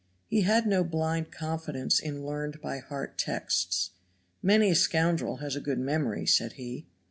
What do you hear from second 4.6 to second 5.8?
a scoundrel has a good